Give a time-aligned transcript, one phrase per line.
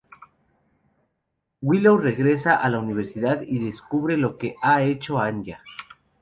[1.61, 5.61] Willow regresa a la universidad y descubre lo que ha hecho Anya.